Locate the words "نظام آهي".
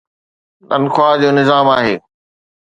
1.39-1.95